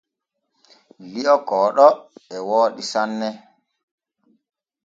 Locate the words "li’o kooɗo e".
1.11-2.37